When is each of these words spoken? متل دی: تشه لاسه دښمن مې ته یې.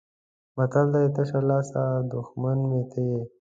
متل 0.57 0.85
دی: 0.93 1.05
تشه 1.15 1.39
لاسه 1.49 1.81
دښمن 2.11 2.57
مې 2.69 2.81
ته 2.91 2.99
یې. 3.09 3.21